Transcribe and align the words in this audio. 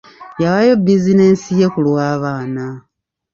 Yawaayo 0.41 0.73
bizinensi 0.85 1.49
ye 1.59 1.67
ku 1.73 1.79
lw'abaana. 1.87 2.65